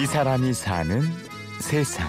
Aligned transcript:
이 0.00 0.06
사람이 0.06 0.54
사는 0.54 1.02
세상. 1.60 2.08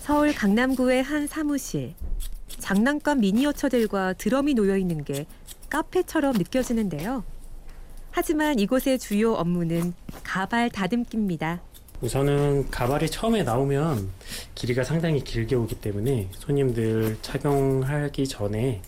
서울 0.00 0.34
강남구의 0.34 1.04
한 1.04 1.28
사무실. 1.28 1.94
장난감 2.58 3.20
미니어처들과 3.20 4.14
드럼이 4.14 4.54
놓여 4.54 4.76
있는 4.76 5.04
게 5.04 5.26
카페처럼 5.70 6.32
느껴지는데요. 6.38 7.22
하지만 8.10 8.58
이곳의 8.58 8.98
주요 8.98 9.34
업무는 9.34 9.94
가발 10.24 10.70
다듬기입니다. 10.70 11.62
우선은 12.02 12.68
가발이 12.68 13.08
처음에 13.08 13.44
나오면 13.44 14.10
길이가 14.56 14.82
상당히 14.82 15.22
길게 15.22 15.54
오기 15.54 15.76
때문에 15.76 16.28
손님들 16.32 17.16
착용하기 17.22 18.26
전에 18.26 18.82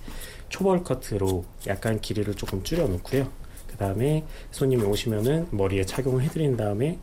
초벌 0.49 0.83
커트로 0.83 1.45
약간 1.69 2.01
길이를 2.01 2.35
조금 2.35 2.65
줄여 2.65 2.89
놓고요. 2.89 3.31
그 3.69 3.77
다음에 3.77 4.25
손님이 4.51 4.83
오시면은 4.83 5.47
머리에 5.53 5.85
착용을 5.85 6.23
해드린 6.23 6.57
다음에 6.57 6.99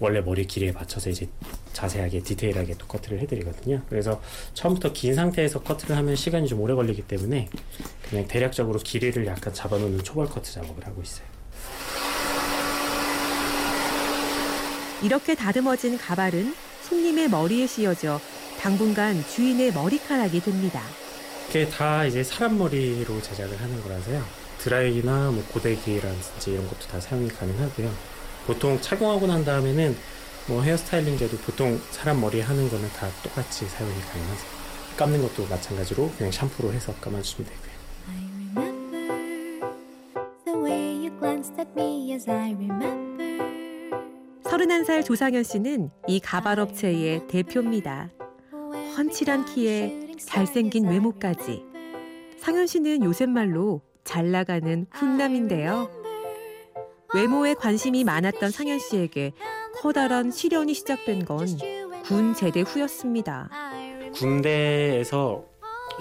원래 0.00 0.20
머리 0.20 0.46
길이에 0.46 0.72
맞춰서 0.72 1.08
이제 1.08 1.28
자세하게 1.72 2.20
디테일하게 2.20 2.74
또 2.76 2.86
커트를 2.86 3.20
해드리거든요. 3.20 3.80
그래서 3.88 4.20
처음부터 4.52 4.92
긴 4.92 5.14
상태에서 5.14 5.62
커트를 5.62 5.96
하면 5.96 6.14
시간이 6.14 6.46
좀 6.46 6.60
오래 6.60 6.74
걸리기 6.74 7.02
때문에 7.02 7.48
그냥 8.10 8.28
대략적으로 8.28 8.80
길이를 8.80 9.26
약간 9.26 9.54
잡아놓는 9.54 10.02
초벌 10.04 10.28
커트 10.28 10.52
작업을 10.52 10.86
하고 10.86 11.00
있어요. 11.00 11.33
이렇게 15.04 15.34
다듬어진 15.34 15.98
가발은 15.98 16.54
손님의 16.88 17.28
머리에 17.28 17.66
씌워져 17.66 18.18
당분간 18.58 19.22
주인의 19.28 19.74
머리카락이 19.74 20.40
됩니다. 20.40 20.80
이게 21.50 21.68
다 21.68 22.06
이제 22.06 22.24
사람 22.24 22.56
머리로 22.56 23.20
제작을 23.20 23.60
하는 23.60 23.82
거라서요. 23.82 24.24
드라이기나 24.60 25.30
뭐 25.30 25.44
고데기라든지 25.52 26.52
이런 26.52 26.66
것도 26.68 26.88
다 26.90 26.98
사용이 26.98 27.28
가능하고요. 27.28 27.92
보통 28.46 28.80
착용하고 28.80 29.26
난 29.26 29.44
다음에는 29.44 29.94
뭐 30.46 30.62
헤어스타일링제도 30.62 31.36
보통 31.38 31.78
사람 31.90 32.22
머리 32.22 32.40
하는 32.40 32.70
거는 32.70 32.88
다 32.92 33.06
똑같이 33.22 33.66
사용이 33.66 34.00
가능하세요. 34.00 34.50
감는 34.96 35.20
것도 35.20 35.46
마찬가지로 35.48 36.12
그냥 36.16 36.32
샴푸로 36.32 36.72
해서 36.72 36.94
감아주시면 37.02 37.50
되고요. 37.50 37.74
I 38.08 38.16
remember 38.56 39.60
the 40.46 40.58
way 40.58 41.06
you 41.06 41.18
glanced 41.18 41.60
at 41.60 41.70
me 41.76 42.14
as 42.14 42.30
I 42.30 42.54
remember. 42.54 43.03
31살 44.58 45.04
조상현 45.04 45.42
씨는 45.42 45.90
이 46.06 46.20
가발업체의 46.20 47.26
대표입니다. 47.26 48.10
훤칠한 48.96 49.46
키에 49.46 50.12
잘생긴 50.24 50.86
외모까지. 50.86 51.64
상현 52.38 52.68
씨는 52.68 53.02
요새 53.02 53.26
말로 53.26 53.82
잘 54.04 54.30
나가는 54.30 54.86
훈남인데요. 54.92 55.90
외모에 57.14 57.54
관심이 57.54 58.04
많았던 58.04 58.50
상현 58.52 58.78
씨에게 58.78 59.32
커다란 59.80 60.30
시련이 60.30 60.74
시작된 60.74 61.24
건 61.24 61.46
군 62.06 62.34
제대 62.34 62.60
후였습니다. 62.60 63.48
군대에서 64.14 65.42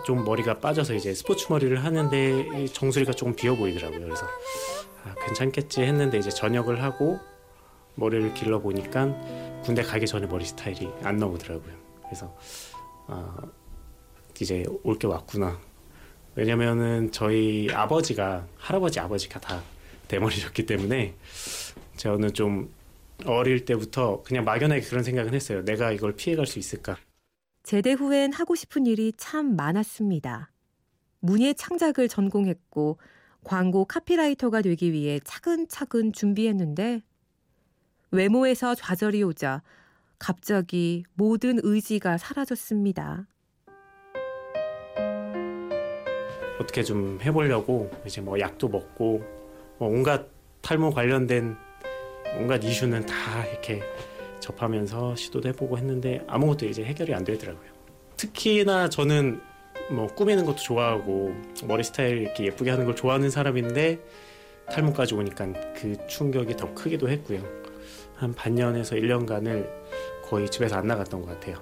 좀 0.06 0.26
머리가 0.26 0.60
빠져서 0.60 0.94
이제 0.96 1.14
스포츠 1.14 1.48
머리를 1.50 1.82
하는데 1.84 2.62
이 2.62 2.68
정수리가 2.68 3.14
조금 3.14 3.36
비어 3.36 3.56
보이더라고요. 3.56 4.02
그래서 4.02 4.26
아, 5.06 5.16
괜찮겠지 5.26 5.82
했는데 5.82 6.18
이제 6.18 6.30
전역을 6.30 6.84
하고 6.84 7.20
머리를 7.96 8.34
길러 8.34 8.60
보니까 8.60 9.06
군대 9.64 9.82
가기 9.82 10.08
전에 10.08 10.28
머리 10.28 10.46
스타일이 10.46 10.90
안 11.04 11.18
나오더라고요. 11.18 11.74
그래서 12.04 12.36
아, 13.08 13.36
이제 14.40 14.66
올 14.84 14.98
게 14.98 15.08
왔구나. 15.08 15.60
왜냐면은 16.36 17.12
저희 17.12 17.70
아버지가 17.72 18.48
할아버지 18.58 19.00
아버지가 19.00 19.40
다 19.40 19.62
대머리셨기 20.08 20.66
때문에 20.66 21.14
저는 21.98 22.34
좀 22.34 22.74
어릴 23.26 23.66
때부터 23.66 24.24
그냥 24.24 24.44
막연하게 24.44 24.82
그런 24.82 25.04
생각은 25.04 25.34
했어요. 25.34 25.64
내가 25.64 25.92
이걸 25.92 26.16
피해갈 26.16 26.48
수 26.48 26.58
있을까? 26.60 26.98
제대 27.62 27.94
후엔 27.94 28.34
하고 28.34 28.56
싶은 28.56 28.88
일이 28.88 29.14
참 29.16 29.56
많았습니다. 29.56 30.52
문예 31.20 31.54
창작을 31.54 32.10
전공했고 32.10 32.98
광고 33.44 33.86
카피라이터가 33.86 34.62
되기 34.62 34.92
위해 34.92 35.20
차근차근 35.24 36.12
준비했는데 36.12 37.02
외모에서 38.14 38.76
좌절이 38.76 39.24
오자 39.24 39.64
갑자기 40.20 41.04
모든 41.16 41.60
의지가 41.64 42.20
사라졌습니다. 42.20 43.26
어떻게 46.60 46.84
좀 46.84 47.20
해보려고 47.24 47.90
이제 48.06 48.22
뭐 48.22 48.40
약도 48.40 48.70
먹고 48.70 49.24
뭐 49.80 49.90
온갖 49.90 50.28
탈모 50.62 50.92
관련된 50.92 51.58
온갖 52.38 52.64
이슈는 52.64 53.08
다 53.08 53.46
이렇게 53.46 53.82
접하면서 54.40 55.16
시도도 55.16 55.50
해보고 55.50 55.80
했는데 55.80 56.24
아무것도 56.28 56.68
이제 56.68 56.84
해결이 56.84 57.16
안 57.16 57.24
되더라고요. 57.24 57.72
특히나 58.16 58.90
저는 58.90 59.42
뭐 59.90 60.06
꾸미는 60.08 60.46
것도 60.46 60.58
좋아하고 60.58 61.34
머리 61.66 61.84
스타일 61.84 62.20
이렇게 62.20 62.46
예쁘게 62.46 62.70
하는 62.70 62.86
걸 62.86 62.96
좋아하는 62.96 63.32
사람인데 63.32 64.00
탈모까지 64.72 65.16
오니까 65.16 65.52
그 65.76 65.98
충격이 66.08 66.56
더 66.56 66.74
크기도 66.76 67.10
했고요. 67.10 67.63
한 68.16 68.34
반년에서 68.34 68.96
1년간을 68.96 69.70
거의 70.24 70.50
집에서 70.50 70.78
안 70.78 70.88
나갔던 70.88 71.22
것 71.22 71.28
같아요. 71.28 71.58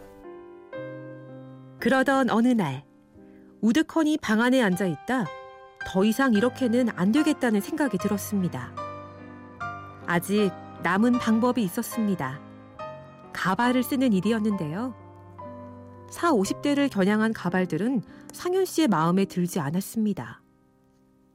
그러던 1.79 2.29
어느 2.29 2.49
날 2.49 2.83
우드컨이 3.61 4.19
방 4.19 4.41
안에 4.41 4.61
앉아 4.61 4.85
있다 4.85 5.25
더 5.87 6.05
이상 6.05 6.33
이렇게는 6.33 6.89
안 6.95 7.11
되겠다는 7.11 7.61
생각이 7.61 7.97
들었습니다. 7.97 8.73
아직 10.05 10.51
남은 10.83 11.13
방법이 11.13 11.63
있었습니다. 11.63 12.39
가발을 13.33 13.83
쓰는 13.83 14.13
일이었는데요. 14.13 14.95
4, 16.11 16.31
50대를 16.31 16.91
겨냥한 16.91 17.33
가발들은 17.33 18.03
상현 18.33 18.65
씨의 18.65 18.87
마음에 18.89 19.25
들지 19.25 19.59
않았습니다. 19.59 20.41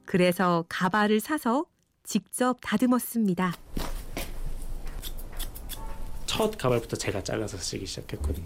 그래서 0.04 0.64
가발을 0.68 1.20
사서 1.20 1.64
직접 2.04 2.58
다듬었습니다. 2.60 3.52
첫 6.36 6.58
가발부터 6.58 6.96
제가 6.98 7.22
잘라서 7.24 7.56
쓰기 7.56 7.86
시작했거든요. 7.86 8.44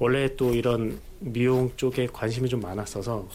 원래 0.00 0.34
또 0.34 0.54
이런 0.54 1.00
미용 1.20 1.70
쪽에 1.76 2.08
관심이 2.08 2.48
좀 2.48 2.58
많았어서 2.60 3.28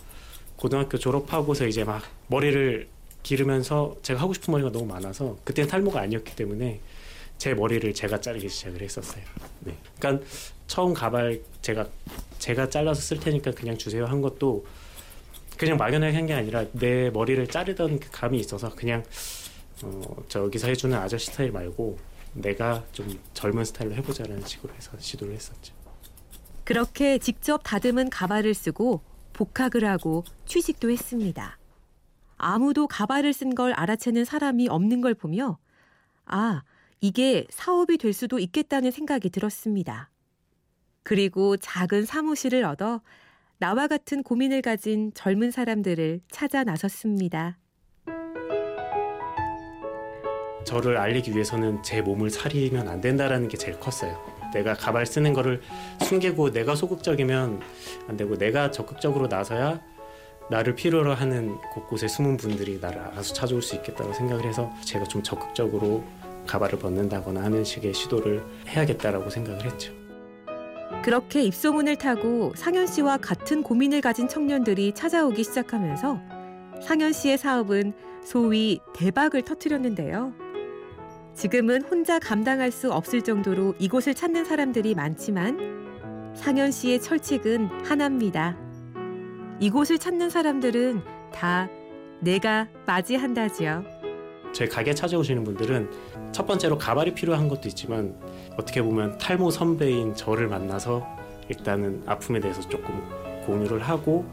고등학교 0.57 0.97
졸업하고서 0.97 1.67
이제 1.67 1.85
막 1.85 2.03
머리를 2.27 2.89
기르면서 3.23 3.95
제가 4.01 4.19
하고 4.19 4.33
싶은 4.33 4.51
머리가 4.51 4.73
너무 4.73 4.85
많아서 4.87 5.37
그때는 5.45 5.69
탈모가 5.69 6.01
아니었기 6.01 6.35
때문에 6.35 6.81
제 7.37 7.53
머리를 7.53 7.93
제가 7.93 8.19
자르기 8.19 8.49
시작을 8.49 8.81
했었어요. 8.81 9.23
네. 9.61 9.77
그러니까 9.97 10.25
처음 10.67 10.93
가발 10.93 11.39
제가 11.61 11.87
제가 12.39 12.69
잘라서 12.69 12.99
쓸 12.99 13.21
테니까 13.21 13.51
그냥 13.51 13.77
주세요 13.77 14.05
한 14.05 14.19
것도 14.21 14.65
그냥 15.57 15.77
막연하게 15.77 16.13
한 16.17 16.25
게 16.27 16.33
아니라 16.33 16.65
내 16.73 17.09
머리를 17.09 17.47
자르던 17.47 17.99
그 18.01 18.09
감이 18.11 18.37
있어서 18.37 18.69
그냥 18.75 19.05
어, 19.81 20.01
저기서 20.27 20.67
해주는 20.67 20.97
아저씨 20.97 21.27
스타일 21.27 21.51
말고 21.53 21.97
내가 22.33 22.83
좀 22.91 23.19
젊은 23.33 23.63
스타일로 23.65 23.95
해보자라는 23.95 24.45
식으로 24.45 24.73
해서 24.73 24.97
시도를 24.97 25.33
했었죠. 25.35 25.73
그렇게 26.63 27.17
직접 27.17 27.61
다듬은 27.63 28.09
가발을 28.09 28.53
쓰고 28.53 29.01
복학을 29.33 29.85
하고 29.85 30.23
취직도 30.45 30.91
했습니다. 30.91 31.57
아무도 32.37 32.87
가발을 32.87 33.33
쓴 33.33 33.55
걸 33.55 33.73
알아채는 33.73 34.25
사람이 34.25 34.67
없는 34.69 35.01
걸 35.01 35.13
보며 35.13 35.57
아, 36.25 36.63
이게 37.01 37.45
사업이 37.49 37.97
될 37.97 38.13
수도 38.13 38.39
있겠다는 38.39 38.91
생각이 38.91 39.29
들었습니다. 39.29 40.09
그리고 41.03 41.57
작은 41.57 42.05
사무실을 42.05 42.63
얻어 42.63 43.01
나와 43.57 43.87
같은 43.87 44.23
고민을 44.23 44.61
가진 44.61 45.11
젊은 45.13 45.51
사람들을 45.51 46.21
찾아 46.31 46.63
나섰습니다. 46.63 47.57
저를 50.63 50.97
알리기 50.97 51.31
위해서는 51.31 51.81
제 51.83 52.01
몸을 52.01 52.29
사리면 52.29 52.87
안 52.87 53.01
된다라는 53.01 53.47
게 53.47 53.57
제일 53.57 53.79
컸어요. 53.79 54.17
내가 54.53 54.73
가발 54.73 55.05
쓰는 55.05 55.33
거를 55.33 55.61
숨기고 56.01 56.51
내가 56.51 56.75
소극적이면 56.75 57.61
안 58.07 58.17
되고 58.17 58.37
내가 58.37 58.71
적극적으로 58.71 59.27
나서야 59.27 59.81
나를 60.49 60.75
필요로 60.75 61.13
하는 61.13 61.57
곳곳에 61.73 62.07
숨은 62.07 62.37
분들이 62.37 62.77
나를 62.79 62.99
알아서 62.99 63.33
찾아올 63.33 63.61
수 63.61 63.75
있겠다고 63.75 64.13
생각을 64.13 64.45
해서 64.45 64.71
제가 64.85 65.05
좀 65.05 65.23
적극적으로 65.23 66.03
가발을 66.45 66.79
벗는다거나 66.79 67.41
하는 67.41 67.63
식의 67.63 67.93
시도를 67.93 68.43
해야겠다라고 68.67 69.29
생각을 69.29 69.63
했죠. 69.65 69.93
그렇게 71.03 71.43
입소문을 71.43 71.95
타고 71.95 72.53
상현 72.55 72.87
씨와 72.87 73.17
같은 73.17 73.63
고민을 73.63 74.01
가진 74.01 74.27
청년들이 74.27 74.93
찾아오기 74.93 75.43
시작하면서 75.43 76.19
상현 76.81 77.13
씨의 77.13 77.37
사업은 77.37 77.93
소위 78.23 78.79
대박을 78.93 79.43
터뜨렸는데요. 79.43 80.33
지금은 81.35 81.81
혼자 81.83 82.19
감당할 82.19 82.71
수 82.71 82.91
없을 82.91 83.21
정도로 83.21 83.75
이곳을 83.79 84.13
찾는 84.13 84.45
사람들이 84.45 84.95
많지만 84.95 86.33
상현 86.35 86.71
씨의 86.71 87.01
철칙은 87.01 87.85
하나입니다. 87.85 88.57
이곳을 89.59 89.97
찾는 89.97 90.29
사람들은 90.29 91.01
다 91.33 91.69
내가 92.21 92.67
맞이한다지요. 92.85 93.83
저희 94.53 94.69
가게 94.69 94.93
찾아오시는 94.93 95.43
분들은 95.43 95.89
첫 96.31 96.45
번째로 96.45 96.77
가발이 96.77 97.15
필요한 97.15 97.47
것도 97.47 97.67
있지만 97.69 98.15
어떻게 98.55 98.81
보면 98.81 99.17
탈모 99.17 99.49
선배인 99.51 100.15
저를 100.15 100.47
만나서 100.47 101.05
일단은 101.49 102.03
아픔에 102.05 102.39
대해서 102.39 102.61
조금 102.61 103.01
공유를 103.45 103.81
하고 103.81 104.25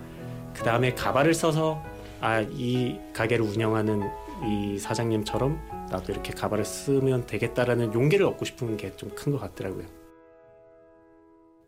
그 0.52 0.62
다음에 0.62 0.94
가발을 0.94 1.32
써서 1.34 1.82
아 2.20 2.42
이 2.42 2.96
가게를 3.12 3.44
운영하는 3.44 4.02
이 4.46 4.78
사장님처럼 4.78 5.88
나도 5.90 6.12
이렇게 6.12 6.32
가발을 6.32 6.64
쓰면 6.64 7.26
되겠다라는 7.26 7.92
용기를 7.94 8.24
얻고 8.26 8.44
싶은 8.44 8.76
게 8.76 8.94
좀 8.96 9.10
큰 9.14 9.32
것 9.32 9.38
같더라고요. 9.38 9.86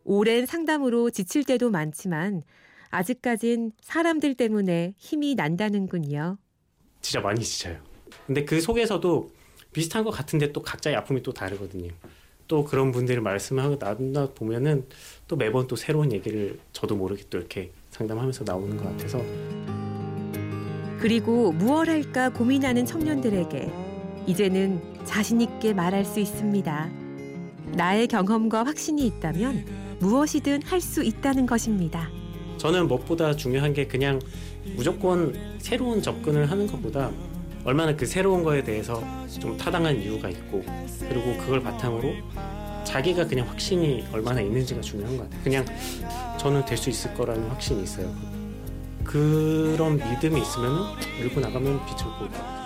오랜 0.05 0.47
상담으로 0.47 1.11
지칠 1.11 1.45
때도 1.45 1.71
많지만 1.71 2.43
아직까진 2.91 3.73
사람들 3.81 4.35
때문에 4.35 4.95
힘이 4.99 5.35
난다는군요. 5.35 6.39
진짜 7.01 7.21
많이 7.21 7.43
지쳐요. 7.43 7.79
근데 8.27 8.45
그 8.45 8.61
속에서도 8.61 9.31
비슷한 9.73 10.05
것 10.05 10.11
같은데 10.11 10.53
또 10.53 10.61
각자의 10.63 10.97
아픔이 10.97 11.23
또 11.23 11.33
다르거든요. 11.33 11.91
또 12.49 12.65
그런 12.65 12.93
분들이 12.93 13.21
말씀하고 13.21 13.77
나누다 13.81 14.35
보면은 14.35 14.87
또 15.27 15.37
매번 15.37 15.67
또 15.67 15.77
새로운 15.77 16.13
얘기를 16.13 16.59
저도 16.73 16.97
모르게 16.97 17.23
또 17.31 17.39
이렇게 17.39 17.73
상담하면서 17.91 18.45
나오는 18.45 18.77
것 18.77 18.85
같아서 18.85 19.19
그리고 21.03 21.51
무얼 21.51 21.91
할까 21.91 22.29
고민하는 22.29 22.87
청년들에게 22.87 23.73
이제는 24.29 24.81
자신 25.05 25.41
있게 25.41 25.75
말할 25.75 26.05
수 26.05 26.21
있습니다. 26.21 26.91
나의 27.73 28.07
경험과 28.07 28.65
확신이 28.65 29.05
있다면 29.09 29.65
무엇이든 29.99 30.63
할 30.63 30.81
수 30.81 31.03
있다는 31.03 31.47
것입니다. 31.47 32.09
저는 32.59 32.87
무엇보다 32.87 33.35
중요한 33.35 33.73
게 33.73 33.89
그냥 33.89 34.21
무조건 34.77 35.35
새로운 35.59 36.01
접근을 36.01 36.49
하는 36.49 36.69
것보다 36.69 37.11
얼마나 37.65 37.97
그 37.97 38.07
새로운 38.07 38.45
거에 38.45 38.63
대해서 38.63 39.03
좀 39.41 39.57
타당한 39.57 40.01
이유가 40.01 40.29
있고 40.29 40.63
그리고 41.09 41.37
그걸 41.39 41.65
바탕으로 41.65 42.13
자기가 42.85 43.27
그냥 43.27 43.49
확신이 43.49 44.05
얼마나 44.13 44.41
있는지가 44.41 44.81
중요한 44.81 45.17
것 45.17 45.25
같아요. 45.25 45.43
그냥 45.43 45.65
저는 46.39 46.65
될 46.65 46.79
수 46.79 46.91
있을 46.91 47.13
거라는 47.15 47.49
확신이 47.49 47.83
있어요. 47.83 48.42
그런 49.05 49.97
믿음이 49.97 50.41
있으면 50.41 50.97
밀고 51.19 51.41
나가면 51.41 51.85
빛을 51.87 52.05
보고 52.19 52.63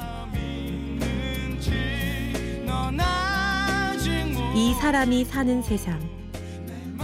이 4.54 4.72
사람이 4.72 5.24
사는 5.26 5.62
세상. 5.62 6.00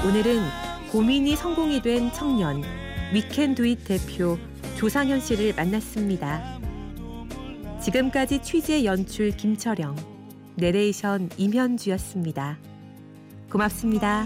오늘은 0.06 0.40
고민이 0.90 1.37
성공이 1.37 1.82
된 1.82 2.11
청년 2.12 2.62
위켄두잇 3.12 3.84
대표 3.84 4.38
조상현 4.79 5.20
씨를 5.20 5.55
만났습니다. 5.55 6.58
지금까지 7.82 8.40
취재 8.43 8.84
연출 8.84 9.37
김철영, 9.37 9.96
내레이션 10.56 11.29
임현주였습니다. 11.37 12.58
고맙습니다. 13.50 14.25